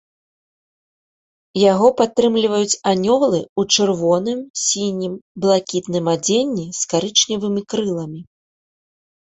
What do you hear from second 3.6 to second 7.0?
чырвоным, сінім, блакітным адзенні з